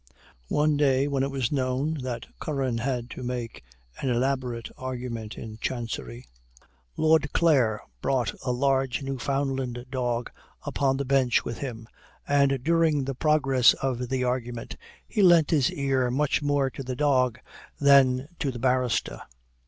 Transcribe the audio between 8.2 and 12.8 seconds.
a large Newfoundland dog upon the bench with him, and